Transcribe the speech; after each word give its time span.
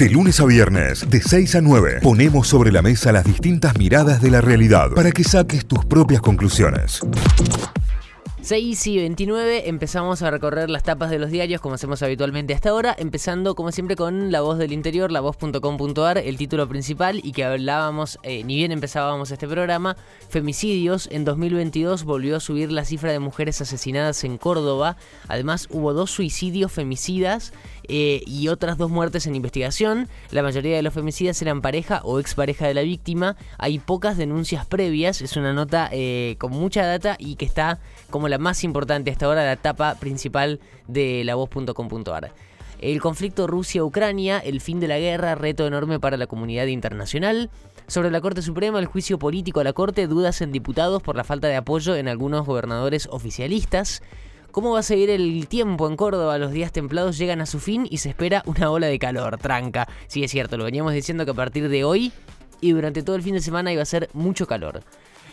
De 0.00 0.08
lunes 0.08 0.40
a 0.40 0.46
viernes, 0.46 1.10
de 1.10 1.20
6 1.20 1.56
a 1.56 1.60
9, 1.60 1.98
ponemos 2.02 2.48
sobre 2.48 2.72
la 2.72 2.80
mesa 2.80 3.12
las 3.12 3.22
distintas 3.22 3.76
miradas 3.76 4.22
de 4.22 4.30
la 4.30 4.40
realidad 4.40 4.92
para 4.96 5.12
que 5.12 5.22
saques 5.24 5.66
tus 5.66 5.84
propias 5.84 6.22
conclusiones. 6.22 7.02
6 8.42 8.86
y 8.86 8.96
29 8.96 9.68
empezamos 9.68 10.22
a 10.22 10.30
recorrer 10.30 10.70
las 10.70 10.82
tapas 10.82 11.10
de 11.10 11.18
los 11.18 11.30
diarios 11.30 11.60
como 11.60 11.74
hacemos 11.74 12.02
habitualmente 12.02 12.54
hasta 12.54 12.70
ahora, 12.70 12.96
empezando 12.98 13.54
como 13.54 13.70
siempre 13.70 13.96
con 13.96 14.32
La 14.32 14.40
Voz 14.40 14.56
del 14.56 14.72
Interior, 14.72 15.12
lavoz.com.ar, 15.12 16.16
el 16.16 16.38
título 16.38 16.66
principal 16.66 17.20
y 17.22 17.32
que 17.32 17.44
hablábamos, 17.44 18.18
eh, 18.22 18.42
ni 18.42 18.56
bien 18.56 18.72
empezábamos 18.72 19.30
este 19.30 19.46
programa, 19.46 19.98
femicidios, 20.30 21.06
en 21.12 21.26
2022 21.26 22.04
volvió 22.04 22.36
a 22.36 22.40
subir 22.40 22.72
la 22.72 22.86
cifra 22.86 23.12
de 23.12 23.18
mujeres 23.18 23.60
asesinadas 23.60 24.24
en 24.24 24.38
Córdoba, 24.38 24.96
además 25.28 25.68
hubo 25.70 25.92
dos 25.92 26.10
suicidios 26.10 26.72
femicidas 26.72 27.52
eh, 27.92 28.22
y 28.24 28.46
otras 28.46 28.78
dos 28.78 28.88
muertes 28.88 29.26
en 29.26 29.34
investigación. 29.34 30.06
La 30.30 30.44
mayoría 30.44 30.76
de 30.76 30.82
los 30.82 30.94
femicidas 30.94 31.42
eran 31.42 31.60
pareja 31.60 32.02
o 32.04 32.20
expareja 32.20 32.68
de 32.68 32.74
la 32.74 32.82
víctima. 32.82 33.36
Hay 33.58 33.80
pocas 33.80 34.16
denuncias 34.16 34.64
previas. 34.64 35.20
Es 35.20 35.36
una 35.36 35.52
nota 35.52 35.88
eh, 35.90 36.36
con 36.38 36.52
mucha 36.52 36.86
data 36.86 37.16
y 37.18 37.34
que 37.34 37.46
está 37.46 37.80
como 38.08 38.28
la 38.28 38.38
más 38.38 38.62
importante 38.62 39.10
hasta 39.10 39.26
ahora, 39.26 39.44
la 39.44 39.54
etapa 39.54 39.96
principal 39.96 40.60
de 40.86 41.24
la 41.24 41.34
voz.com.ar. 41.34 42.32
El 42.78 43.00
conflicto 43.00 43.48
Rusia-Ucrania, 43.48 44.38
el 44.38 44.60
fin 44.60 44.78
de 44.78 44.86
la 44.86 45.00
guerra, 45.00 45.34
reto 45.34 45.66
enorme 45.66 45.98
para 45.98 46.16
la 46.16 46.28
comunidad 46.28 46.66
internacional. 46.66 47.50
Sobre 47.88 48.12
la 48.12 48.20
Corte 48.20 48.40
Suprema, 48.40 48.78
el 48.78 48.86
juicio 48.86 49.18
político 49.18 49.58
a 49.58 49.64
la 49.64 49.72
Corte, 49.72 50.06
dudas 50.06 50.42
en 50.42 50.52
diputados 50.52 51.02
por 51.02 51.16
la 51.16 51.24
falta 51.24 51.48
de 51.48 51.56
apoyo 51.56 51.96
en 51.96 52.06
algunos 52.06 52.46
gobernadores 52.46 53.08
oficialistas. 53.10 54.00
¿Cómo 54.52 54.72
va 54.72 54.80
a 54.80 54.82
seguir 54.82 55.10
el 55.10 55.46
tiempo 55.46 55.86
en 55.88 55.96
Córdoba? 55.96 56.36
Los 56.38 56.50
días 56.50 56.72
templados 56.72 57.18
llegan 57.18 57.40
a 57.40 57.46
su 57.46 57.60
fin 57.60 57.86
y 57.88 57.98
se 57.98 58.08
espera 58.08 58.42
una 58.46 58.70
ola 58.70 58.88
de 58.88 58.98
calor, 58.98 59.38
tranca. 59.38 59.88
Sí, 60.08 60.24
es 60.24 60.30
cierto, 60.32 60.56
lo 60.56 60.64
veníamos 60.64 60.92
diciendo 60.92 61.24
que 61.24 61.30
a 61.30 61.34
partir 61.34 61.68
de 61.68 61.84
hoy 61.84 62.12
y 62.60 62.72
durante 62.72 63.02
todo 63.02 63.14
el 63.14 63.22
fin 63.22 63.34
de 63.34 63.40
semana 63.40 63.72
iba 63.72 63.82
a 63.82 63.86
ser 63.86 64.10
mucho 64.12 64.46
calor. 64.46 64.82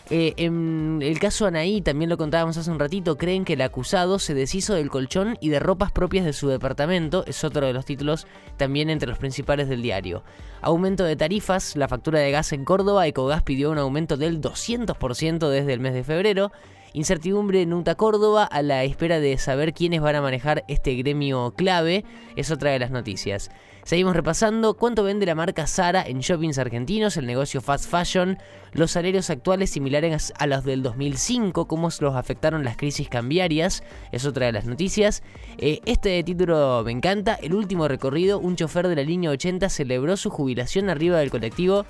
Eh, 0.10 0.34
en 0.38 1.00
el 1.02 1.20
caso 1.20 1.48
Anaí, 1.48 1.82
también 1.82 2.10
lo 2.10 2.18
contábamos 2.18 2.56
hace 2.56 2.72
un 2.72 2.80
ratito, 2.80 3.18
creen 3.18 3.44
que 3.44 3.54
el 3.54 3.62
acusado 3.62 4.20
se 4.20 4.34
deshizo 4.34 4.74
del 4.74 4.90
colchón 4.90 5.38
y 5.42 5.50
de 5.50 5.60
ropas 5.60 5.92
propias 5.92 6.24
de 6.24 6.32
su 6.32 6.48
departamento, 6.48 7.26
es 7.28 7.44
otro 7.44 7.66
de 7.66 7.74
los 7.74 7.84
títulos 7.84 8.26
también 8.56 8.90
entre 8.90 9.10
los 9.10 9.18
principales 9.18 9.68
del 9.68 9.82
diario. 9.82 10.24
Aumento 10.62 11.04
de 11.04 11.18
tarifas, 11.18 11.76
la 11.76 11.90
factura 11.90 12.20
de 12.20 12.32
gas 12.32 12.54
en 12.54 12.64
Córdoba, 12.64 13.06
Ecogas 13.06 13.44
pidió 13.44 13.70
un 13.70 13.80
aumento 13.80 14.16
del 14.16 14.40
200% 14.40 15.50
desde 15.50 15.74
el 15.74 15.82
mes 15.82 15.94
de 15.94 16.04
febrero. 16.06 16.52
Incertidumbre 16.94 17.62
en 17.62 17.74
UTA 17.74 17.96
Córdoba 17.96 18.44
a 18.44 18.62
la 18.62 18.84
espera 18.84 19.20
de 19.20 19.38
saber 19.38 19.74
quiénes 19.74 20.02
van 20.02 20.16
a 20.16 20.22
manejar 20.22 20.64
este 20.68 20.96
gremio 20.96 21.54
clave 21.56 22.06
es 22.36 22.52
otra 22.52 22.72
de 22.72 22.80
las 22.80 22.92
noticias. 22.92 23.50
Seguimos 23.88 24.18
repasando 24.18 24.74
cuánto 24.74 25.04
vende 25.04 25.26
la 25.26 25.34
marca 25.34 25.66
Zara 25.66 26.04
en 26.06 26.20
shoppings 26.20 26.58
argentinos, 26.58 27.16
el 27.16 27.26
negocio 27.26 27.62
fast 27.62 27.90
fashion, 27.90 28.38
los 28.74 28.92
salarios 28.92 29.30
actuales 29.30 29.70
similares 29.70 30.34
a 30.38 30.46
los 30.46 30.66
del 30.66 30.84
2005, 30.84 31.70
cómo 31.70 31.88
los 32.02 32.16
afectaron 32.16 32.66
las 32.66 32.76
crisis 32.76 33.08
cambiarias, 33.08 33.84
es 34.12 34.26
otra 34.26 34.48
de 34.48 34.52
las 34.52 34.66
noticias. 34.66 35.24
Eh, 35.58 35.80
este 35.86 36.22
título 36.24 36.84
me 36.84 36.92
encanta, 36.92 37.36
el 37.36 37.54
último 37.54 37.88
recorrido, 37.88 38.40
un 38.40 38.58
chofer 38.58 38.90
de 38.90 38.98
la 38.98 39.04
línea 39.04 39.30
80 39.30 39.70
celebró 39.70 40.18
su 40.18 40.30
jubilación 40.32 40.90
arriba 40.90 41.20
del 41.20 41.32
colectivo 41.32 41.86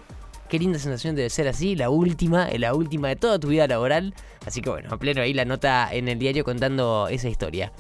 Qué 0.50 0.60
linda 0.60 0.80
sensación 0.80 1.16
debe 1.16 1.30
ser 1.30 1.48
así, 1.48 1.76
la 1.76 1.90
última, 1.90 2.48
la 2.58 2.74
última 2.74 3.10
de 3.10 3.18
toda 3.18 3.38
tu 3.38 3.50
vida 3.50 3.68
laboral. 3.68 4.14
Así 4.46 4.62
que 4.62 4.70
bueno, 4.70 4.90
a 4.92 4.98
pleno 4.98 5.22
ahí 5.22 5.34
la 5.34 5.44
nota 5.44 5.90
en 5.92 6.08
el 6.08 6.20
diario 6.20 6.46
contando 6.46 7.08
esa 7.10 7.28
historia. 7.28 7.74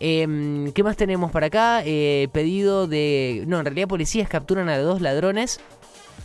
Em, 0.00 0.72
¿Qué 0.72 0.82
más 0.82 0.96
tenemos 0.96 1.30
para 1.30 1.46
acá? 1.46 1.82
Eh, 1.84 2.28
pedido 2.32 2.86
de... 2.86 3.44
No, 3.46 3.58
en 3.58 3.64
realidad 3.66 3.88
policías 3.88 4.28
capturan 4.28 4.68
a 4.68 4.78
dos 4.78 5.00
ladrones, 5.00 5.60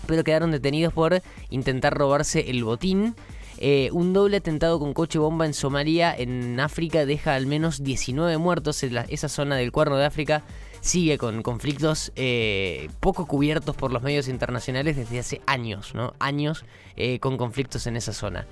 pero 0.08 0.24
quedaron 0.24 0.52
detenidos 0.52 0.94
por 0.94 1.22
intentar 1.50 1.94
robarse 1.94 2.50
el 2.50 2.64
botín. 2.64 3.16
Eh, 3.58 3.90
un 3.92 4.14
doble 4.14 4.38
atentado 4.38 4.80
con 4.80 4.94
coche 4.94 5.20
bomba 5.20 5.46
en 5.46 5.54
Somalia, 5.54 6.16
en 6.18 6.60
África, 6.60 7.06
deja 7.06 7.36
al 7.36 7.46
menos 7.46 7.84
19 7.84 8.38
muertos 8.38 8.82
en 8.84 8.98
esa 9.10 9.30
zona 9.30 9.56
del 9.56 9.72
cuerno 9.72 9.98
de 9.98 10.06
África 10.06 10.44
sigue 10.82 11.18
con 11.18 11.44
conflictos 11.44 12.12
eh, 12.16 12.90
poco 13.00 13.28
cubiertos 13.28 13.76
por 13.76 13.92
los 13.92 14.02
medios 14.02 14.28
internacionales 14.28 14.98
desde 14.98 15.20
hace 15.20 15.42
años, 15.46 15.96
¿no? 15.96 16.14
Años 16.20 16.66
eh, 16.98 17.20
con 17.20 17.38
conflictos 17.38 17.88
en 17.88 17.96
esa 17.96 18.14
zona. 18.14 18.48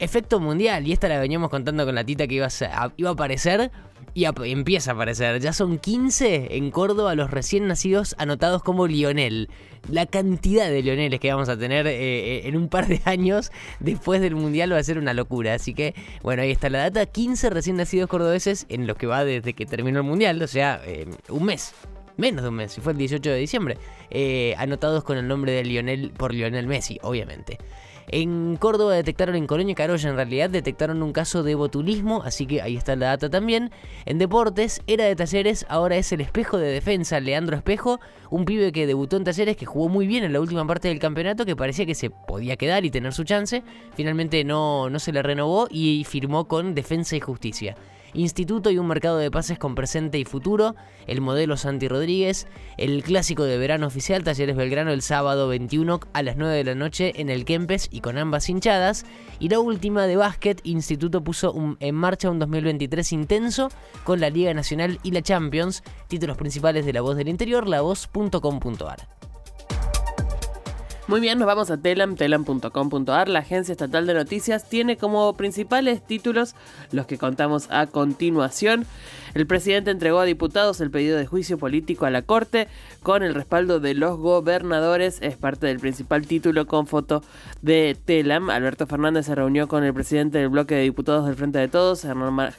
Efecto 0.00 0.40
mundial, 0.40 0.86
y 0.86 0.92
esta 0.92 1.08
la 1.08 1.20
veníamos 1.20 1.50
contando 1.50 1.84
con 1.84 1.94
la 1.94 2.02
tita 2.02 2.26
que 2.26 2.34
iba 2.34 2.48
a, 2.48 2.92
iba 2.96 3.10
a 3.10 3.12
aparecer 3.12 3.70
y 4.14 4.24
empieza 4.24 4.92
a 4.92 4.94
aparecer. 4.94 5.40
Ya 5.40 5.52
son 5.52 5.78
15 5.78 6.56
en 6.56 6.70
Córdoba 6.70 7.16
los 7.16 7.30
recién 7.30 7.66
nacidos 7.66 8.14
anotados 8.16 8.62
como 8.62 8.86
Lionel. 8.86 9.50
La 9.90 10.06
cantidad 10.06 10.70
de 10.70 10.82
Lioneles 10.82 11.18
que 11.18 11.32
vamos 11.32 11.48
a 11.48 11.58
tener 11.58 11.86
eh, 11.88 11.96
eh, 11.96 12.48
en 12.48 12.56
un 12.56 12.68
par 12.68 12.86
de 12.86 13.02
años 13.04 13.50
después 13.80 14.20
del 14.20 14.36
Mundial 14.36 14.72
va 14.72 14.78
a 14.78 14.84
ser 14.84 14.98
una 14.98 15.12
locura. 15.12 15.54
Así 15.54 15.74
que, 15.74 15.94
bueno, 16.22 16.42
ahí 16.42 16.52
está 16.52 16.70
la 16.70 16.78
data. 16.78 17.06
15 17.06 17.50
recién 17.50 17.76
nacidos 17.76 18.08
cordobeses 18.08 18.66
en 18.68 18.86
los 18.86 18.96
que 18.96 19.06
va 19.06 19.24
desde 19.24 19.52
que 19.52 19.66
terminó 19.66 19.98
el 19.98 20.04
Mundial, 20.04 20.40
o 20.40 20.46
sea, 20.46 20.80
eh, 20.86 21.06
un 21.28 21.44
mes 21.44 21.74
menos 22.16 22.44
de 22.44 22.50
un 22.50 22.54
mes, 22.54 22.78
fue 22.80 22.92
el 22.92 22.98
18 22.98 23.28
de 23.28 23.36
diciembre, 23.38 23.76
anotados 24.56 25.02
con 25.02 25.18
el 25.18 25.26
nombre 25.26 25.50
de 25.50 25.64
Lionel 25.64 26.12
por 26.16 26.32
Lionel 26.32 26.68
Messi, 26.68 26.96
obviamente. 27.02 27.58
En 28.08 28.56
Córdoba 28.56 28.94
detectaron, 28.94 29.34
en 29.36 29.46
Colonia 29.46 29.74
Carolla 29.74 30.10
en 30.10 30.16
realidad, 30.16 30.50
detectaron 30.50 31.02
un 31.02 31.12
caso 31.12 31.42
de 31.42 31.54
botulismo, 31.54 32.22
así 32.22 32.46
que 32.46 32.62
ahí 32.62 32.76
está 32.76 32.96
la 32.96 33.06
data 33.06 33.30
también. 33.30 33.70
En 34.04 34.18
deportes, 34.18 34.82
era 34.86 35.04
de 35.04 35.16
Talleres, 35.16 35.66
ahora 35.68 35.96
es 35.96 36.12
el 36.12 36.20
espejo 36.20 36.58
de 36.58 36.68
defensa, 36.68 37.20
Leandro 37.20 37.56
Espejo, 37.56 38.00
un 38.30 38.44
pibe 38.44 38.72
que 38.72 38.86
debutó 38.86 39.16
en 39.16 39.24
Talleres, 39.24 39.56
que 39.56 39.66
jugó 39.66 39.88
muy 39.88 40.06
bien 40.06 40.24
en 40.24 40.32
la 40.32 40.40
última 40.40 40.66
parte 40.66 40.88
del 40.88 40.98
campeonato, 40.98 41.46
que 41.46 41.56
parecía 41.56 41.86
que 41.86 41.94
se 41.94 42.10
podía 42.10 42.56
quedar 42.56 42.84
y 42.84 42.90
tener 42.90 43.12
su 43.12 43.24
chance. 43.24 43.62
Finalmente 43.94 44.44
no, 44.44 44.90
no 44.90 44.98
se 44.98 45.12
le 45.12 45.22
renovó 45.22 45.68
y 45.70 46.04
firmó 46.04 46.46
con 46.46 46.74
Defensa 46.74 47.16
y 47.16 47.20
Justicia. 47.20 47.76
Instituto 48.14 48.70
y 48.70 48.78
un 48.78 48.86
mercado 48.86 49.18
de 49.18 49.30
pases 49.30 49.58
con 49.58 49.74
presente 49.74 50.18
y 50.18 50.24
futuro, 50.24 50.74
el 51.06 51.20
modelo 51.20 51.56
Santi 51.56 51.88
Rodríguez, 51.88 52.46
el 52.78 53.02
clásico 53.02 53.44
de 53.44 53.58
verano 53.58 53.86
oficial 53.86 54.24
Talleres 54.24 54.56
Belgrano 54.56 54.92
el 54.92 55.02
sábado 55.02 55.48
21 55.48 56.00
a 56.12 56.22
las 56.22 56.36
9 56.36 56.54
de 56.54 56.64
la 56.64 56.74
noche 56.74 57.12
en 57.16 57.28
el 57.28 57.44
Kempes 57.44 57.88
y 57.90 58.00
con 58.00 58.16
ambas 58.16 58.48
hinchadas, 58.48 59.04
y 59.40 59.48
la 59.48 59.60
última 59.60 60.06
de 60.06 60.16
básquet, 60.16 60.60
Instituto 60.64 61.22
puso 61.22 61.76
en 61.80 61.94
marcha 61.94 62.30
un 62.30 62.38
2023 62.38 63.12
intenso 63.12 63.68
con 64.04 64.20
la 64.20 64.30
Liga 64.30 64.54
Nacional 64.54 64.98
y 65.02 65.10
la 65.10 65.22
Champions, 65.22 65.82
títulos 66.08 66.36
principales 66.36 66.86
de 66.86 66.92
La 66.92 67.00
Voz 67.00 67.16
del 67.16 67.28
Interior, 67.28 67.68
lavoz.com.ar. 67.68 69.23
Muy 71.06 71.20
bien, 71.20 71.38
nos 71.38 71.46
vamos 71.46 71.70
a 71.70 71.76
Telam, 71.76 72.16
telam.com.ar. 72.16 73.28
La 73.28 73.40
agencia 73.40 73.72
estatal 73.72 74.06
de 74.06 74.14
noticias 74.14 74.66
tiene 74.70 74.96
como 74.96 75.34
principales 75.34 76.00
títulos 76.00 76.54
los 76.92 77.04
que 77.06 77.18
contamos 77.18 77.70
a 77.70 77.86
continuación. 77.86 78.86
El 79.34 79.48
presidente 79.48 79.90
entregó 79.90 80.20
a 80.20 80.24
diputados 80.24 80.80
el 80.80 80.92
pedido 80.92 81.18
de 81.18 81.26
juicio 81.26 81.58
político 81.58 82.06
a 82.06 82.10
la 82.10 82.22
Corte 82.22 82.68
con 83.02 83.24
el 83.24 83.34
respaldo 83.34 83.80
de 83.80 83.94
los 83.94 84.16
gobernadores. 84.16 85.18
Es 85.22 85.36
parte 85.36 85.66
del 85.66 85.80
principal 85.80 86.24
título 86.26 86.66
con 86.68 86.86
foto 86.86 87.20
de 87.60 87.96
Telam. 88.04 88.48
Alberto 88.48 88.86
Fernández 88.86 89.26
se 89.26 89.34
reunió 89.34 89.66
con 89.66 89.82
el 89.82 89.92
presidente 89.92 90.38
del 90.38 90.50
bloque 90.50 90.76
de 90.76 90.82
diputados 90.82 91.26
del 91.26 91.34
Frente 91.34 91.58
de 91.58 91.66
Todos, 91.66 92.06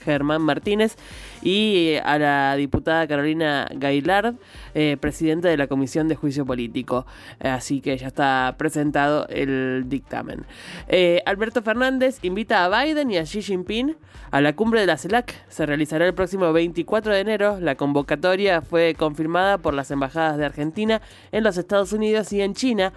Germán 0.04 0.42
Martínez, 0.42 0.98
y 1.42 1.96
a 2.04 2.20
la 2.20 2.56
diputada 2.58 3.08
Carolina 3.08 3.70
Gailard, 3.74 4.36
eh, 4.74 4.98
presidenta 5.00 5.48
de 5.48 5.56
la 5.56 5.68
Comisión 5.68 6.10
de 6.10 6.16
Juicio 6.16 6.46
Político. 6.46 7.06
Así 7.40 7.80
que 7.80 7.98
ya 7.98 8.08
está 8.08 8.56
presentado 8.58 9.28
el 9.30 9.86
dictamen. 9.88 10.46
Eh, 10.90 11.22
Alberto 11.26 11.62
Fernández 11.62 12.20
invita 12.22 12.66
a 12.66 12.84
Biden 12.84 13.12
y 13.12 13.18
a 13.18 13.24
Xi 13.24 13.42
Jinping 13.42 13.96
a 14.32 14.42
la 14.42 14.54
cumbre 14.54 14.82
de 14.82 14.88
la 14.88 14.98
CELAC. 14.98 15.34
Se 15.48 15.66
realizará 15.66 16.06
el 16.06 16.14
próximo 16.14 16.52
24 16.66 17.14
de 17.14 17.20
enero. 17.20 17.60
La 17.60 17.76
convocatoria 17.76 18.62
fue 18.62 18.96
confirmada 18.98 19.60
por 19.60 19.76
las 19.76 19.92
embajadas 19.92 20.38
de 20.38 20.46
Argentina 20.46 21.00
en 21.32 21.44
los 21.44 21.58
Estados 21.58 21.94
Unidos 21.94 22.34
y 22.34 22.42
en 22.42 22.56
China 22.56 22.92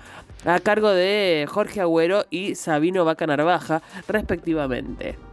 a 0.47 0.59
cargo 0.61 0.91
de 0.91 1.47
Jorge 1.49 1.83
Agüero 1.83 2.25
y 2.31 2.55
Sabino 2.55 3.05
Vaca 3.05 3.27
Narvaja, 3.27 3.83
respectivamente. 4.09 5.28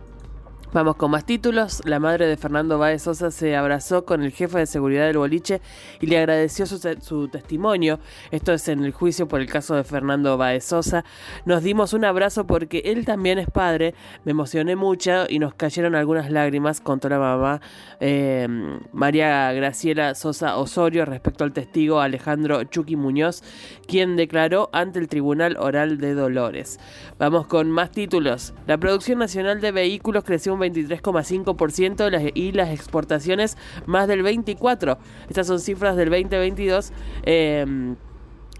Vamos 0.75 0.97
con 0.97 1.09
más 1.09 1.25
títulos. 1.25 1.81
La 1.85 2.01
madre 2.01 2.27
de 2.27 2.35
Fernando 2.35 2.77
Baez 2.77 3.03
Sosa 3.03 3.31
se 3.31 3.55
abrazó 3.55 4.03
con 4.03 4.23
el 4.23 4.33
jefe 4.33 4.57
de 4.57 4.65
seguridad 4.65 5.07
del 5.07 5.17
boliche 5.17 5.61
y 6.01 6.07
le 6.07 6.17
agradeció 6.17 6.65
su, 6.65 7.29
testimonio. 7.29 8.01
Esto 8.29 8.51
es 8.51 8.67
en 8.67 8.83
el 8.83 8.91
juicio 8.91 9.25
por 9.25 9.39
el 9.39 9.47
caso 9.47 9.75
de 9.75 9.85
Fernando 9.85 10.35
Baez 10.35 10.65
Sosa. 10.65 11.05
Nos 11.45 11.63
dimos 11.63 11.93
un 11.93 12.03
abrazo 12.03 12.45
porque 12.45 12.79
él 12.83 13.05
también 13.05 13.39
es 13.39 13.49
padre. 13.49 13.95
Me 14.25 14.31
emocioné 14.31 14.75
mucho 14.75 15.23
y 15.29 15.39
nos 15.39 15.53
cayeron 15.53 15.95
algunas 15.95 16.29
lágrimas, 16.29 16.81
contó 16.81 17.07
la 17.07 17.19
mamá 17.19 17.61
eh, 18.01 18.45
María 18.91 19.53
Graciela 19.53 20.13
Sosa 20.13 20.57
Osorio 20.57 21.05
respecto 21.05 21.45
al 21.45 21.53
testigo 21.53 22.01
Alejandro 22.01 22.61
Chucky 22.65 22.97
Muñoz, 22.97 23.43
quien 23.87 24.17
declaró 24.17 24.69
ante 24.73 24.99
el 24.99 25.07
Tribunal 25.07 25.55
Oral 25.57 25.99
de 25.99 26.15
Dolores. 26.15 26.81
Vamos 27.17 27.47
con 27.47 27.71
más 27.71 27.91
títulos. 27.91 28.53
La 28.67 28.77
producción 28.77 29.19
nacional 29.19 29.61
de 29.61 29.71
vehículos 29.71 30.25
creció 30.25 30.53
un 30.53 30.64
23,5% 30.71 32.31
y 32.33 32.51
las 32.51 32.69
exportaciones 32.69 33.57
más 33.85 34.07
del 34.07 34.23
24%. 34.23 34.97
Estas 35.29 35.47
son 35.47 35.59
cifras 35.59 35.95
del 35.95 36.09
2022. 36.09 36.91
Em, 37.23 37.95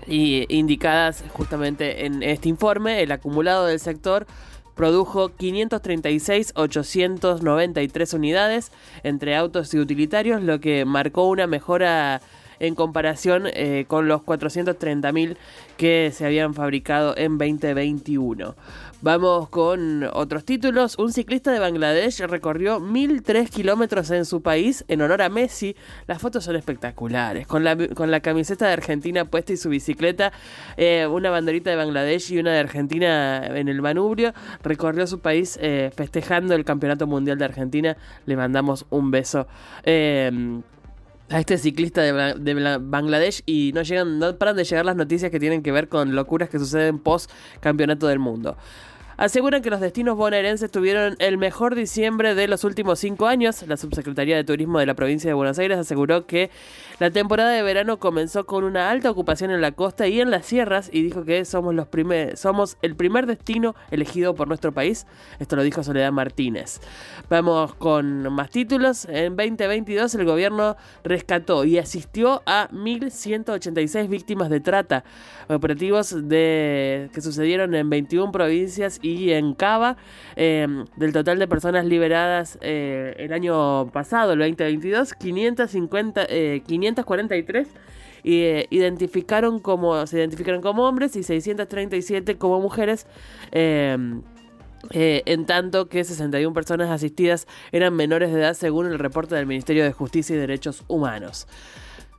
y 0.08 0.46
indicadas 0.56 1.24
justamente 1.34 2.06
en 2.06 2.22
este 2.22 2.50
informe, 2.50 3.02
el 3.02 3.12
acumulado 3.12 3.66
del 3.66 3.80
sector 3.80 4.28
produjo 4.76 5.30
536.893 5.30 8.14
unidades 8.14 8.72
entre 9.04 9.36
autos 9.36 9.74
y 9.74 9.80
utilitarios, 9.80 10.44
lo 10.44 10.60
que 10.60 10.86
marcó 10.86 11.28
una 11.28 11.48
mejora 11.48 12.22
en 12.60 12.76
comparación 12.76 13.48
eh, 13.48 13.86
con 13.88 14.08
los 14.08 14.22
430.000 14.22 15.36
que 15.78 16.12
se 16.14 16.26
habían 16.26 16.54
fabricado 16.54 17.18
en 17.18 17.38
2021. 17.38 18.56
Vamos 19.06 19.50
con 19.50 20.04
otros 20.14 20.46
títulos. 20.46 20.98
Un 20.98 21.14
ciclista 21.14 21.52
de 21.52 21.60
Bangladesh 21.60 22.22
recorrió 22.22 22.80
1003 22.80 23.52
kilómetros 23.52 24.10
en 24.10 24.26
su 24.26 24.42
país 24.42 24.84
en 24.88 25.00
honor 25.04 25.22
a 25.22 25.30
Messi. 25.30 25.76
Las 26.08 26.20
fotos 26.20 26.44
son 26.44 26.56
espectaculares. 26.56 27.46
Con 27.46 27.64
la, 27.64 27.78
con 27.90 28.10
la 28.10 28.22
camiseta 28.22 28.66
de 28.66 28.74
Argentina 28.74 29.26
puesta 29.26 29.54
y 29.54 29.58
su 29.58 29.70
bicicleta, 29.70 30.34
eh, 30.76 31.06
una 31.06 31.30
banderita 31.30 31.70
de 31.70 31.76
Bangladesh 31.76 32.32
y 32.32 32.40
una 32.40 32.54
de 32.54 32.58
Argentina 32.58 33.46
en 33.46 33.68
el 33.68 33.80
manubrio. 33.80 34.34
Recorrió 34.64 35.06
su 35.06 35.20
país 35.20 35.60
eh, 35.62 35.92
festejando 35.96 36.56
el 36.56 36.66
Campeonato 36.66 37.06
Mundial 37.06 37.38
de 37.38 37.46
Argentina. 37.46 37.98
Le 38.26 38.36
mandamos 38.36 38.88
un 38.90 39.12
beso. 39.12 39.46
Eh, 39.84 40.32
a 41.30 41.40
este 41.40 41.58
ciclista 41.60 42.02
de, 42.02 42.80
Bangladesh 42.82 43.44
y 43.46 43.72
no 43.74 43.82
llegan, 43.84 44.20
no 44.20 44.36
paran 44.38 44.56
de 44.56 44.64
llegar 44.64 44.86
las 44.86 44.96
noticias 44.96 45.32
que 45.32 45.40
tienen 45.40 45.64
que 45.64 45.72
ver 45.72 45.90
con 45.90 46.16
locuras 46.16 46.50
que 46.50 46.60
suceden 46.60 47.00
post 47.00 47.32
campeonato 47.62 48.08
del 48.08 48.20
mundo 48.20 48.58
aseguran 49.18 49.62
que 49.62 49.70
los 49.70 49.80
destinos 49.80 50.18
bonaerenses 50.18 50.72
tuvieron 50.72 51.16
el 51.20 51.38
mejor 51.38 51.76
diciembre 51.76 52.36
de 52.36 52.48
los 52.48 52.64
últimos 52.64 53.00
cinco 53.00 53.28
años. 53.28 53.64
La 53.68 53.78
Subsecretaría 53.78 54.36
de 54.36 54.44
Turismo 54.44 54.80
de 54.80 54.86
la 54.86 54.94
provincia 54.94 55.30
de 55.30 55.34
Buenos 55.34 55.60
Aires 55.60 55.78
aseguró 55.78 56.26
que 56.26 56.50
la 57.00 57.12
temporada 57.12 57.52
de 57.52 57.62
verano 57.64 58.00
comenzó 58.00 58.46
con 58.46 58.64
una 58.64 58.90
alta 58.90 59.10
ocupación 59.12 59.52
en 59.52 59.62
la 59.62 59.72
costa 59.72 60.08
y 60.08 60.22
en 60.22 60.32
las 60.32 60.46
sierras 60.46 60.90
y 60.92 61.02
dijo 61.02 61.26
que 61.26 61.46
somos, 61.46 61.74
los 61.76 61.88
primer, 61.88 62.38
somos 62.38 62.78
el 62.82 62.96
primer 62.96 63.26
destino 63.26 63.76
elegido 63.92 64.36
por 64.36 64.48
nuestro 64.48 64.72
país. 64.72 65.06
Esto 65.40 65.56
lo 65.56 65.64
dijo 65.64 65.84
Soledad 65.84 66.12
Martínez. 66.12 66.80
Vamos 67.30 67.76
con 67.76 68.32
más 68.34 68.50
títulos. 68.50 69.06
En 69.06 69.36
2022 69.36 70.16
el 70.16 70.26
gobierno 70.26 70.76
rescató 71.04 71.66
y 71.66 71.78
asistió 71.78 72.42
a 72.46 72.70
1.186 72.70 74.10
víctimas 74.10 74.50
de 74.50 74.60
trata. 74.60 75.04
Operativos 75.48 76.28
de, 76.28 77.10
que 77.14 77.22
sucedieron 77.22 77.76
en 77.76 77.90
21 77.90 78.32
provincias 78.32 79.00
y 79.06 79.32
en 79.32 79.54
Cava. 79.54 79.98
Em, 80.36 80.86
del 80.96 81.14
total 81.14 81.40
de 81.40 81.48
personas 81.48 81.86
liberadas 81.86 82.58
eh, 82.62 83.16
el 83.20 83.34
año 83.34 83.92
pasado, 83.92 84.34
el 84.34 84.40
2022, 84.40 85.14
550, 85.14 86.28
543 86.66 87.68
eh, 88.28 88.66
identificaron 88.72 89.60
como, 89.60 90.08
se 90.08 90.18
identificaron 90.18 90.62
como 90.62 90.88
hombres 90.88 91.16
y 91.16 91.24
637 91.24 92.38
como 92.38 92.60
mujeres. 92.60 93.06
Em, 93.52 94.24
eh, 94.92 95.24
en 95.26 95.46
tanto 95.46 95.88
que 95.90 96.04
61 96.04 96.54
personas 96.54 96.90
asistidas 96.90 97.48
eran 97.72 97.96
menores 97.96 98.32
de 98.32 98.40
edad 98.40 98.54
según 98.54 98.88
el 98.88 99.00
reporte 99.00 99.36
del 99.36 99.46
Ministerio 99.48 99.84
de 99.84 99.92
Justicia 99.92 100.36
y 100.36 100.40
Derechos 100.40 100.84
Humanos. 100.88 101.48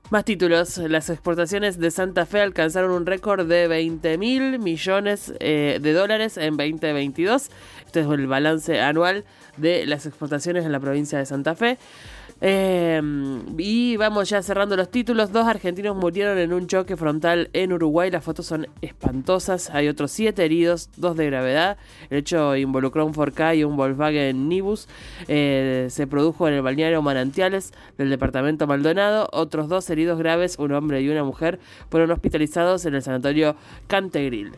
Más 0.09 0.25
títulos. 0.25 0.79
Las 0.79 1.11
exportaciones 1.11 1.81
de 1.81 1.91
Santa 1.91 2.27
Fe 2.27 2.41
alcanzaron 2.41 2.93
un 2.93 3.07
récord 3.07 3.45
de 3.45 3.67
20 3.67 4.19
mil 4.19 4.61
millones 4.61 5.33
eh, 5.41 5.81
de 5.83 5.93
dólares 5.93 6.37
en 6.37 6.57
2022. 6.57 7.51
Este 7.85 8.01
es 8.01 8.07
el 8.07 8.29
balance 8.29 8.81
anual 8.81 9.25
de 9.57 9.85
las 9.85 10.07
exportaciones 10.07 10.65
en 10.65 10.71
la 10.71 10.79
provincia 10.79 11.19
de 11.19 11.27
Santa 11.27 11.57
Fe. 11.57 11.77
Em, 12.39 13.59
y 13.59 13.97
vamos 13.97 14.29
ya 14.29 14.43
cerrando 14.43 14.77
los 14.77 14.91
títulos. 14.91 15.33
Dos 15.33 15.47
argentinos 15.47 15.97
murieron 15.97 16.37
en 16.39 16.53
un 16.53 16.67
choque 16.67 16.97
frontal 16.97 17.49
en 17.55 17.73
Uruguay. 17.73 18.11
Las 18.11 18.25
fotos 18.25 18.47
son 18.47 18.67
espantosas. 18.83 19.71
Hay 19.71 19.89
otros 19.89 20.11
siete 20.11 20.45
heridos, 20.45 20.91
dos 20.97 21.17
de 21.17 21.27
gravedad. 21.27 21.79
El 22.11 22.19
hecho 22.19 22.55
involucró 22.57 23.07
un 23.07 23.15
Ford 23.15 23.33
y 23.55 23.65
un 23.65 23.77
Volkswagen 23.77 24.49
Nibus. 24.49 24.87
Eh, 25.29 25.87
se 25.89 26.07
produjo 26.07 26.47
en 26.49 26.55
el 26.55 26.63
balneario 26.63 27.01
Manantiales 27.01 27.73
del 27.97 28.11
departamento 28.11 28.67
Maldonado. 28.67 29.29
Otros 29.33 29.69
dos 29.69 29.89
heridos 29.89 30.19
graves, 30.19 30.57
un 30.59 30.73
hombre 30.73 31.01
y 31.01 31.09
una 31.09 31.25
mujer, 31.25 31.59
fueron 31.91 32.11
hospitalizados 32.11 32.85
en 32.85 32.95
el 32.95 33.03
sanatorio 33.03 33.57
Cantegril. 33.87 34.53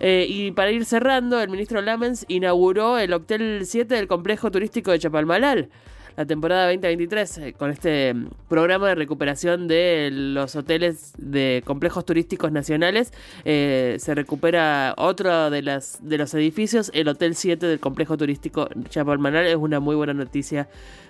Eh, 0.00 0.26
y 0.28 0.50
para 0.52 0.72
ir 0.72 0.84
cerrando, 0.84 1.40
el 1.40 1.50
ministro 1.50 1.80
Lamens 1.80 2.24
inauguró 2.26 2.98
el 2.98 3.12
Hotel 3.12 3.60
7 3.64 3.94
del 3.94 4.08
complejo 4.08 4.50
turístico 4.50 4.90
de 4.90 4.98
Chapalmalal 4.98 5.68
la 6.16 6.26
temporada 6.26 6.66
2023 6.66 7.38
eh, 7.38 7.52
con 7.54 7.70
este 7.70 8.14
mm, 8.14 8.28
programa 8.48 8.88
de 8.88 8.94
recuperación 8.94 9.68
de 9.68 10.10
los 10.12 10.56
hoteles 10.56 11.12
de 11.18 11.62
complejos 11.64 12.04
turísticos 12.04 12.52
nacionales. 12.52 13.12
Eh, 13.44 13.96
se 13.98 14.14
recupera 14.14 14.94
otro 14.96 15.50
de, 15.50 15.62
las, 15.62 15.98
de 16.02 16.18
los 16.18 16.34
edificios, 16.34 16.90
el 16.94 17.08
Hotel 17.08 17.34
7 17.34 17.66
del 17.66 17.80
complejo 17.80 18.16
turístico 18.16 18.68
Chapalmanal. 18.88 19.46
Es 19.46 19.56
una 19.56 19.80
muy 19.80 19.96
buena 19.96 20.14
noticia 20.14 20.68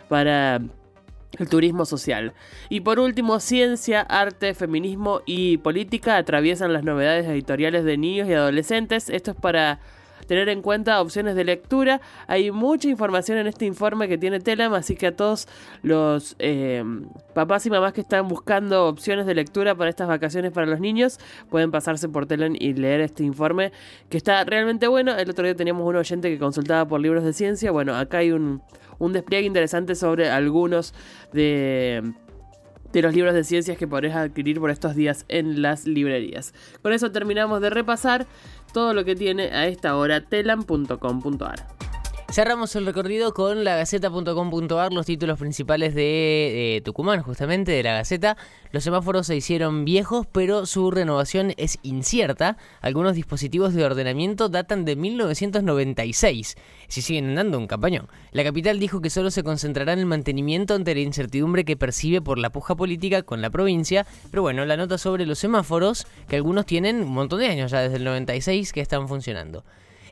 para 0.09 0.61
el 1.39 1.49
turismo 1.49 1.85
social. 1.85 2.33
Y 2.69 2.81
por 2.81 2.99
último, 2.99 3.41
ciencia, 3.41 4.01
arte, 4.01 4.55
feminismo 4.55 5.23
y 5.27 5.59
política 5.59 6.17
atraviesan 6.17 6.73
las 6.73 6.83
novedades 6.83 7.27
editoriales 7.27 7.85
de 7.85 7.97
niños 7.97 8.29
y 8.29 8.33
adolescentes. 8.33 9.09
Esto 9.11 9.33
es 9.33 9.37
para 9.37 9.81
tener 10.27 10.49
en 10.49 10.63
cuenta 10.63 11.01
opciones 11.01 11.35
de 11.37 11.45
lectura. 11.45 12.01
Hay 12.27 12.51
mucha 12.51 12.89
información 12.89 13.39
en 13.39 13.47
este 13.47 13.67
informe 13.67 14.09
que 14.09 14.19
tiene 14.19 14.41
Telam, 14.41 14.75
así 14.75 14.97
que 14.97 15.09
a 15.09 15.17
todos 15.17 15.49
los 15.83 16.37
eh, 16.39 16.85
papás 17.35 17.67
y 17.67 17.71
mamás 17.71 17.93
que 17.93 18.01
están 18.01 18.29
buscando 18.29 18.87
opciones 18.87 19.27
de 19.27 19.35
lectura 19.35 19.75
para 19.75 19.91
estas 19.91 20.09
vacaciones 20.09 20.53
para 20.53 20.67
los 20.67 20.81
niños, 20.81 21.19
pueden 21.49 21.71
pasarse 21.71 22.09
por 22.09 22.27
Telam 22.27 22.55
y 22.59 22.75
leer 22.75 23.01
este 23.01 23.25
informe 23.25 23.73
que 24.09 24.17
está 24.17 24.45
realmente 24.45 24.87
bueno. 24.87 25.17
El 25.17 25.31
otro 25.31 25.45
día 25.45 25.55
teníamos 25.55 25.87
un 25.87 25.97
oyente 25.97 26.31
que 26.31 26.39
consultaba 26.39 26.87
por 26.87 27.01
libros 27.01 27.25
de 27.25 27.33
ciencia. 27.33 27.71
Bueno, 27.71 27.97
acá 27.97 28.19
hay 28.19 28.33
un, 28.33 28.63
un 28.99 29.13
despliegue 29.13 29.47
interesante 29.47 29.95
sobre 29.95 30.31
algunos 30.31 30.95
de 31.33 32.13
de 32.93 33.03
los 33.03 33.15
libros 33.15 33.35
de 33.35 33.45
ciencias 33.45 33.79
que 33.79 33.87
podrás 33.87 34.17
adquirir 34.17 34.61
por 34.61 34.71
estos 34.71 34.95
días 34.95 35.25
en 35.29 35.63
las 35.63 35.87
librerías. 35.87 36.55
Con 36.83 36.93
eso 36.93 37.11
terminamos 37.11 37.61
de 37.61 37.71
repasar 37.71 38.27
todo 38.73 38.95
lo 38.95 39.05
que 39.05 39.17
tiene 39.17 39.45
a 39.45 39.67
esta 39.67 39.97
hora 39.97 40.21
telam.com.ar. 40.21 41.90
Cerramos 42.33 42.77
el 42.77 42.87
recorrido 42.87 43.35
con 43.35 43.65
la 43.65 43.75
Gaceta.com.ar, 43.75 44.93
los 44.93 45.05
títulos 45.05 45.37
principales 45.37 45.97
de, 45.97 46.81
Tucumán, 46.85 47.23
justamente 47.23 47.73
de 47.73 47.83
la 47.83 47.95
Gaceta. 47.95 48.37
Los 48.71 48.85
semáforos 48.85 49.27
se 49.27 49.35
hicieron 49.35 49.85
viejos, 49.85 50.29
pero 50.31 50.65
su 50.65 50.93
renovación 50.93 51.53
es 51.57 51.81
incierta. 51.83 52.57
Algunos 52.83 53.17
dispositivos 53.17 53.75
de 53.75 53.85
ordenamiento 53.85 54.49
datan 54.49 54.85
de 54.85 54.95
1996. 54.95 56.55
Si 56.87 57.03
siguen 57.03 57.31
andando, 57.31 57.59
un 57.59 57.67
campañón. 57.67 58.07
La 58.31 58.45
capital 58.45 58.79
dijo 58.79 59.01
que 59.01 59.11
solo 59.11 59.33
se 59.33 59.43
concentrará 59.43 59.93
en 59.93 59.99
el 59.99 60.07
mantenimiento 60.07 60.75
ante 60.75 60.95
la 60.95 61.01
incertidumbre 61.01 61.65
que 61.65 61.77
percibe 61.77 62.23
por 62.23 62.39
la 62.39 62.51
puja 62.51 62.77
política 62.77 63.23
con 63.23 63.43
la 63.43 63.51
provincia. 63.51 64.07
Pero 64.31 64.43
bueno, 64.43 64.65
la 64.67 64.77
nota 64.77 64.99
sobre 64.99 65.27
los 65.27 65.41
semáforos, 65.41 66.07
que 66.29 66.37
algunos 66.37 66.65
tienen 66.65 67.03
un 67.03 67.13
montón 67.13 67.41
de 67.41 67.49
años 67.49 67.73
ya, 67.73 67.81
desde 67.81 67.97
el 67.97 68.05
96, 68.05 68.73
que 68.73 68.83
están 68.83 69.09
funcionando. 69.09 69.65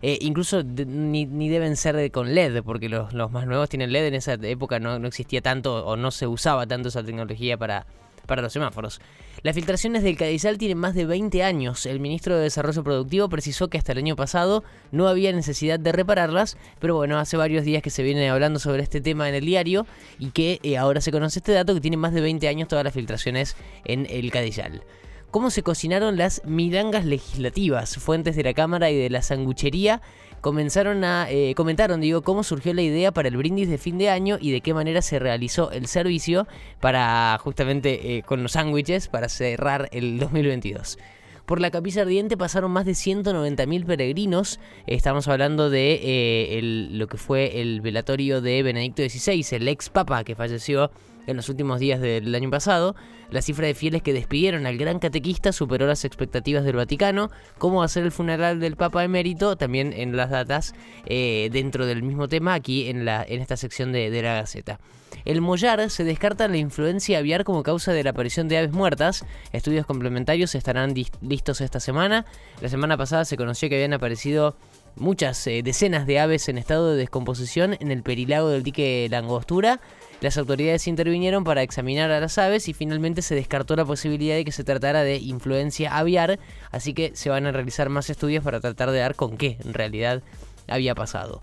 Eh, 0.02 0.18
incluso 0.20 0.62
ni, 0.62 1.26
deben 1.48 1.76
ser 1.76 2.10
con 2.10 2.34
LED, 2.34 2.62
porque 2.62 2.88
los, 2.88 3.12
más 3.30 3.46
nuevos 3.46 3.68
tienen 3.68 3.92
LED. 3.92 4.06
En 4.06 4.14
esa 4.14 4.34
época 4.34 4.78
no, 4.78 4.94
existía 5.06 5.40
tanto 5.40 5.84
o 5.84 5.96
no 5.96 6.10
se 6.10 6.26
usaba 6.26 6.66
tanto 6.66 6.88
esa 6.88 7.02
tecnología 7.02 7.56
para, 7.56 7.86
para 8.26 8.42
los 8.42 8.52
semáforos. 8.52 9.00
Las 9.42 9.54
filtraciones 9.54 10.02
del 10.02 10.16
Cadizal 10.16 10.58
tienen 10.58 10.78
más 10.78 10.94
de 10.94 11.06
20 11.06 11.44
años. 11.44 11.86
El 11.86 12.00
ministro 12.00 12.36
de 12.36 12.42
Desarrollo 12.42 12.82
Productivo 12.82 13.28
precisó 13.28 13.68
que 13.68 13.78
hasta 13.78 13.92
el 13.92 13.98
año 13.98 14.16
pasado 14.16 14.64
no 14.90 15.06
había 15.06 15.32
necesidad 15.32 15.78
de 15.78 15.92
repararlas, 15.92 16.56
pero 16.80 16.96
bueno, 16.96 17.18
hace 17.18 17.36
varios 17.36 17.64
días 17.64 17.82
que 17.82 17.90
se 17.90 18.02
viene 18.02 18.28
hablando 18.30 18.58
sobre 18.58 18.82
este 18.82 19.00
tema 19.00 19.28
en 19.28 19.36
el 19.36 19.44
diario 19.44 19.86
y 20.18 20.30
que 20.30 20.58
eh, 20.64 20.76
ahora 20.76 21.00
se 21.00 21.12
conoce 21.12 21.38
este 21.38 21.52
dato 21.52 21.72
que 21.74 21.80
tiene 21.80 21.96
más 21.96 22.12
de 22.12 22.20
20 22.20 22.48
años 22.48 22.68
todas 22.68 22.84
las 22.84 22.94
filtraciones 22.94 23.56
en 23.84 24.06
el 24.10 24.30
Cadizal 24.32 24.82
cómo 25.30 25.50
se 25.50 25.62
cocinaron 25.62 26.16
las 26.16 26.42
milangas 26.44 27.04
legislativas. 27.04 27.96
Fuentes 27.96 28.36
de 28.36 28.42
la 28.42 28.54
Cámara 28.54 28.90
y 28.90 28.96
de 28.96 29.10
la 29.10 29.22
sanguchería 29.22 30.00
comenzaron 30.40 31.02
a 31.04 31.28
eh, 31.30 31.54
comentaron 31.56 32.00
digo 32.00 32.22
cómo 32.22 32.44
surgió 32.44 32.72
la 32.72 32.82
idea 32.82 33.12
para 33.12 33.28
el 33.28 33.36
brindis 33.36 33.68
de 33.68 33.76
fin 33.76 33.98
de 33.98 34.08
año 34.08 34.38
y 34.40 34.52
de 34.52 34.60
qué 34.60 34.72
manera 34.72 35.02
se 35.02 35.18
realizó 35.18 35.72
el 35.72 35.88
servicio 35.88 36.46
para 36.80 37.36
justamente 37.42 38.18
eh, 38.18 38.22
con 38.22 38.42
los 38.44 38.52
sándwiches 38.52 39.08
para 39.08 39.28
cerrar 39.28 39.88
el 39.92 40.18
2022. 40.18 40.98
Por 41.44 41.62
la 41.62 41.70
capilla 41.70 42.02
ardiente 42.02 42.36
pasaron 42.36 42.70
más 42.70 42.84
de 42.84 42.92
190.000 42.92 43.86
peregrinos. 43.86 44.60
Estamos 44.86 45.28
hablando 45.28 45.70
de 45.70 45.98
eh, 46.02 46.60
lo 46.62 47.06
que 47.06 47.16
fue 47.16 47.62
el 47.62 47.80
velatorio 47.80 48.42
de 48.42 48.62
Benedicto 48.62 49.02
XVI, 49.02 49.56
el 49.56 49.68
ex 49.68 49.88
papa 49.88 50.24
que 50.24 50.34
falleció 50.34 50.90
en 51.28 51.36
los 51.36 51.48
últimos 51.48 51.78
días 51.78 52.00
del 52.00 52.34
año 52.34 52.50
pasado. 52.50 52.96
La 53.30 53.42
cifra 53.42 53.66
de 53.66 53.74
fieles 53.74 54.02
que 54.02 54.12
despidieron 54.12 54.66
al 54.66 54.78
gran 54.78 54.98
catequista 54.98 55.52
superó 55.52 55.86
las 55.86 56.04
expectativas 56.04 56.64
del 56.64 56.76
Vaticano. 56.76 57.30
¿Cómo 57.58 57.80
va 57.80 57.84
a 57.84 57.88
ser 57.88 58.04
el 58.04 58.12
funeral 58.12 58.58
del 58.58 58.76
Papa 58.76 59.04
emérito? 59.04 59.56
También 59.56 59.92
en 59.92 60.16
las 60.16 60.30
datas 60.30 60.74
eh, 61.06 61.50
dentro 61.52 61.86
del 61.86 62.02
mismo 62.02 62.26
tema 62.28 62.54
aquí 62.54 62.88
en, 62.88 63.04
la, 63.04 63.24
en 63.28 63.40
esta 63.42 63.56
sección 63.56 63.92
de, 63.92 64.10
de 64.10 64.22
la 64.22 64.34
Gaceta. 64.34 64.80
El 65.24 65.40
mollar 65.40 65.90
se 65.90 66.04
descarta 66.04 66.48
la 66.48 66.56
influencia 66.56 67.18
aviar 67.18 67.44
como 67.44 67.62
causa 67.62 67.92
de 67.92 68.02
la 68.02 68.10
aparición 68.10 68.48
de 68.48 68.58
aves 68.58 68.72
muertas. 68.72 69.26
Estudios 69.52 69.84
complementarios 69.84 70.54
estarán 70.54 70.94
listos 71.20 71.60
esta 71.60 71.80
semana. 71.80 72.24
La 72.62 72.68
semana 72.68 72.96
pasada 72.96 73.24
se 73.26 73.36
conoció 73.36 73.68
que 73.68 73.74
habían 73.74 73.92
aparecido 73.92 74.56
muchas 74.96 75.46
eh, 75.46 75.62
decenas 75.62 76.06
de 76.06 76.18
aves 76.18 76.48
en 76.48 76.58
estado 76.58 76.90
de 76.90 76.96
descomposición 76.96 77.76
en 77.80 77.90
el 77.90 78.02
perilago 78.02 78.48
del 78.48 78.62
dique 78.62 79.06
Langostura. 79.10 79.80
Las 80.20 80.36
autoridades 80.36 80.88
intervinieron 80.88 81.44
para 81.44 81.62
examinar 81.62 82.10
a 82.10 82.20
las 82.20 82.38
aves 82.38 82.68
y 82.68 82.72
finalmente 82.72 83.22
se 83.22 83.34
descartó 83.34 83.76
la 83.76 83.84
posibilidad 83.84 84.34
de 84.34 84.44
que 84.44 84.52
se 84.52 84.64
tratara 84.64 85.02
de 85.02 85.16
influencia 85.16 85.96
aviar, 85.96 86.40
así 86.72 86.92
que 86.92 87.12
se 87.14 87.30
van 87.30 87.46
a 87.46 87.52
realizar 87.52 87.88
más 87.88 88.10
estudios 88.10 88.42
para 88.42 88.60
tratar 88.60 88.90
de 88.90 88.98
dar 88.98 89.14
con 89.14 89.36
qué 89.36 89.58
en 89.64 89.74
realidad 89.74 90.22
había 90.66 90.94
pasado. 90.94 91.40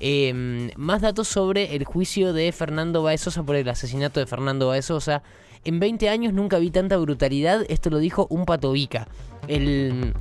Em, 0.00 0.70
más 0.76 1.00
datos 1.00 1.26
sobre 1.26 1.74
el 1.74 1.84
juicio 1.84 2.32
de 2.32 2.52
Fernando 2.52 3.02
Baezosa 3.02 3.42
por 3.42 3.56
el 3.56 3.68
asesinato 3.68 4.20
de 4.20 4.26
Fernando 4.26 4.68
Baezosa. 4.68 5.22
En 5.64 5.80
20 5.80 6.08
años 6.08 6.32
nunca 6.32 6.58
vi 6.58 6.70
tanta 6.70 6.96
brutalidad, 6.98 7.64
esto 7.68 7.90
lo 7.90 7.98
dijo 7.98 8.28
un 8.30 8.44
patovica, 8.44 9.08
el 9.48 10.14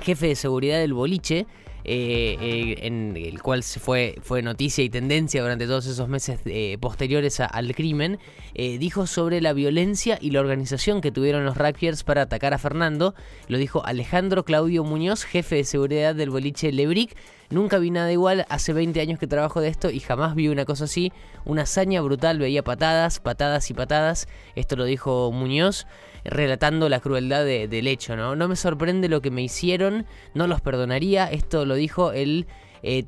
jefe 0.00 0.28
de 0.28 0.34
seguridad 0.34 0.78
del 0.78 0.92
boliche. 0.92 1.46
Eh, 1.84 2.36
eh, 2.40 2.86
en 2.86 3.16
el 3.16 3.42
cual 3.42 3.62
fue, 3.62 4.16
fue 4.22 4.42
noticia 4.42 4.84
y 4.84 4.90
tendencia 4.90 5.42
durante 5.42 5.66
todos 5.66 5.86
esos 5.86 6.08
meses 6.08 6.40
eh, 6.44 6.78
posteriores 6.80 7.40
al 7.40 7.74
crimen, 7.74 8.18
dijo 8.54 9.06
sobre 9.06 9.40
la 9.40 9.52
violencia 9.52 10.18
y 10.20 10.30
la 10.30 10.40
organización 10.40 11.00
que 11.00 11.10
tuvieron 11.10 11.44
los 11.44 11.56
rugbyers 11.56 12.04
para 12.04 12.22
atacar 12.22 12.54
a 12.54 12.58
Fernando. 12.58 13.14
Lo 13.48 13.58
dijo 13.58 13.84
Alejandro 13.84 14.44
Claudio 14.44 14.84
Muñoz, 14.84 15.24
jefe 15.24 15.56
de 15.56 15.64
seguridad 15.64 16.14
del 16.14 16.30
boliche 16.30 16.72
Lebric. 16.72 17.16
Nunca 17.50 17.78
vi 17.78 17.90
nada 17.90 18.10
igual, 18.10 18.46
hace 18.48 18.72
20 18.72 18.98
años 19.00 19.18
que 19.18 19.26
trabajo 19.26 19.60
de 19.60 19.68
esto 19.68 19.90
y 19.90 20.00
jamás 20.00 20.34
vi 20.34 20.48
una 20.48 20.64
cosa 20.64 20.84
así. 20.84 21.12
Una 21.44 21.62
hazaña 21.62 22.00
brutal, 22.00 22.38
veía 22.38 22.62
patadas, 22.64 23.20
patadas 23.20 23.70
y 23.70 23.74
patadas. 23.74 24.26
Esto 24.54 24.76
lo 24.76 24.84
dijo 24.84 25.30
Muñoz, 25.32 25.86
relatando 26.24 26.88
la 26.88 27.00
crueldad 27.00 27.44
del 27.44 27.86
hecho, 27.86 28.16
¿no? 28.16 28.36
No 28.36 28.48
me 28.48 28.56
sorprende 28.56 29.08
lo 29.08 29.20
que 29.20 29.30
me 29.30 29.42
hicieron, 29.42 30.06
no 30.34 30.46
los 30.46 30.60
perdonaría. 30.60 31.30
Esto 31.30 31.64
lo 31.64 31.74
dijo 31.74 32.12
el 32.12 32.46
eh, 32.84 33.04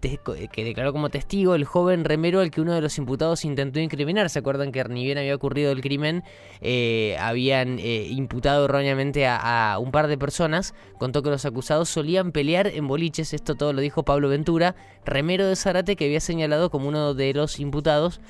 que 0.53 0.65
declaró 0.65 0.93
como 0.93 1.11
testigo 1.11 1.57
el 1.57 1.65
joven 1.65 2.05
remero 2.05 2.39
al 2.41 2.53
que 2.53 2.61
uno 2.61 2.75
de 2.75 2.81
los 2.81 2.97
imputados 2.97 3.45
intentó 3.45 3.81
incriminar. 3.81 4.31
¿Se 4.31 4.39
acuerdan 4.39 4.71
que 4.71 4.85
ni 4.85 5.05
bien 5.05 5.19
había 5.19 5.35
ocurrido 5.35 5.73
el 5.73 5.81
crimen, 5.81 6.23
eh, 6.61 7.17
habían 7.19 7.81
eh, 7.81 8.07
imputado 8.09 8.67
erróneamente 8.67 9.27
a, 9.27 9.77
un 9.81 9.91
par 9.91 10.07
de 10.07 10.17
personas? 10.17 10.75
Contó 10.99 11.23
que 11.23 11.31
los 11.31 11.45
acusados 11.45 11.89
solían 11.89 12.31
pelear 12.31 12.69
en 12.69 12.87
boliches, 12.87 13.35
esto 13.35 13.57
todo 13.57 13.73
lo 13.73 13.81
dijo 13.81 14.05
Pablo 14.05 14.29
Ventura, 14.29 14.77
remero 15.05 15.49
de 15.49 15.57
Zarate 15.57 15.97
que 15.97 16.05
había 16.05 16.21
señalado 16.21 16.71
como 16.71 16.87
uno 16.87 17.15
de 17.15 17.35
los 17.35 17.59
imputados, 17.59 18.21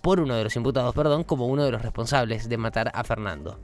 por 0.00 0.20
uno 0.20 0.36
de 0.36 0.44
los 0.44 0.54
imputados, 0.54 0.94
perdón, 0.94 1.24
como 1.24 1.46
uno 1.46 1.64
de 1.64 1.72
los 1.72 1.82
responsables 1.82 2.48
de 2.48 2.56
matar 2.56 2.92
a 2.94 3.02
Fernando. 3.02 3.58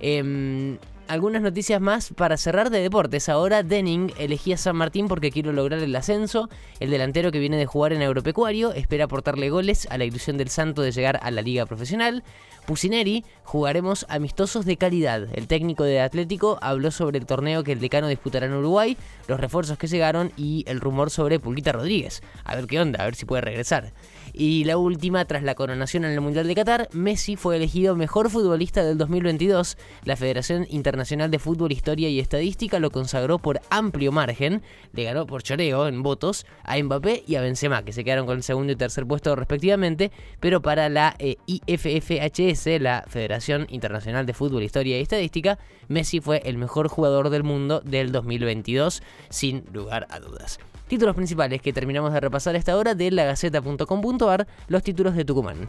Em, 0.00 0.78
algunas 1.08 1.42
noticias 1.42 1.80
más 1.80 2.12
para 2.14 2.36
cerrar 2.36 2.70
de 2.70 2.80
deportes. 2.80 3.28
Ahora 3.28 3.62
Denning 3.62 4.12
elegía 4.18 4.56
San 4.56 4.76
Martín 4.76 5.08
porque 5.08 5.30
quiere 5.30 5.52
lograr 5.52 5.80
el 5.80 5.96
ascenso. 5.96 6.48
El 6.80 6.90
delantero 6.90 7.32
que 7.32 7.38
viene 7.38 7.56
de 7.56 7.66
jugar 7.66 7.92
en 7.92 8.02
Agropecuario 8.02 8.72
espera 8.72 9.06
aportarle 9.06 9.50
goles 9.50 9.88
a 9.90 9.98
la 9.98 10.04
ilusión 10.04 10.36
del 10.36 10.50
Santo 10.50 10.82
de 10.82 10.92
llegar 10.92 11.18
a 11.22 11.30
la 11.30 11.42
liga 11.42 11.66
profesional. 11.66 12.22
Pusineri, 12.66 13.24
jugaremos 13.44 14.04
amistosos 14.10 14.66
de 14.66 14.76
calidad. 14.76 15.26
El 15.32 15.46
técnico 15.46 15.84
de 15.84 16.02
Atlético 16.02 16.58
habló 16.60 16.90
sobre 16.90 17.18
el 17.18 17.24
torneo 17.24 17.64
que 17.64 17.72
el 17.72 17.80
decano 17.80 18.08
disputará 18.08 18.44
en 18.44 18.52
Uruguay, 18.52 18.98
los 19.26 19.40
refuerzos 19.40 19.78
que 19.78 19.86
llegaron 19.86 20.32
y 20.36 20.64
el 20.68 20.78
rumor 20.78 21.10
sobre 21.10 21.40
Pulquita 21.40 21.72
Rodríguez. 21.72 22.22
A 22.44 22.54
ver 22.54 22.66
qué 22.66 22.78
onda, 22.78 23.02
a 23.02 23.06
ver 23.06 23.14
si 23.14 23.24
puede 23.24 23.40
regresar. 23.40 23.94
Y 24.34 24.64
la 24.64 24.76
última, 24.76 25.24
tras 25.24 25.42
la 25.42 25.54
coronación 25.54 26.04
en 26.04 26.12
el 26.12 26.20
Mundial 26.20 26.46
de 26.46 26.54
Qatar, 26.54 26.88
Messi 26.92 27.36
fue 27.36 27.56
elegido 27.56 27.96
mejor 27.96 28.28
futbolista 28.28 28.84
del 28.84 28.98
2022. 28.98 29.78
La 30.04 30.16
Federación 30.16 30.66
Internacional 30.98 31.30
de 31.30 31.38
Fútbol, 31.38 31.70
Historia 31.70 32.08
y 32.08 32.18
Estadística 32.18 32.80
lo 32.80 32.90
consagró 32.90 33.38
por 33.38 33.60
amplio 33.70 34.10
margen. 34.10 34.62
Le 34.92 35.04
ganó 35.04 35.28
por 35.28 35.44
choreo 35.44 35.86
en 35.86 36.02
votos 36.02 36.44
a 36.64 36.76
Mbappé 36.76 37.22
y 37.24 37.36
a 37.36 37.40
Benzema, 37.40 37.84
que 37.84 37.92
se 37.92 38.02
quedaron 38.02 38.26
con 38.26 38.38
el 38.38 38.42
segundo 38.42 38.72
y 38.72 38.76
tercer 38.76 39.06
puesto 39.06 39.36
respectivamente. 39.36 40.10
Pero 40.40 40.60
para 40.60 40.88
la 40.88 41.14
eh, 41.20 41.36
IFFHS, 41.46 42.80
la 42.80 43.04
Federación 43.06 43.68
Internacional 43.70 44.26
de 44.26 44.34
Fútbol, 44.34 44.64
Historia 44.64 44.98
y 44.98 45.02
Estadística, 45.02 45.60
Messi 45.86 46.20
fue 46.20 46.42
el 46.44 46.58
mejor 46.58 46.88
jugador 46.88 47.30
del 47.30 47.44
mundo 47.44 47.80
del 47.84 48.10
2022, 48.10 49.00
sin 49.28 49.66
lugar 49.72 50.08
a 50.10 50.18
dudas. 50.18 50.58
Títulos 50.88 51.14
principales 51.14 51.62
que 51.62 51.72
terminamos 51.72 52.12
de 52.12 52.18
repasar 52.18 52.56
a 52.56 52.58
esta 52.58 52.76
hora 52.76 52.96
de 52.96 53.12
lagaceta.com.ar, 53.12 54.48
los 54.66 54.82
títulos 54.82 55.14
de 55.14 55.24
Tucumán. 55.24 55.68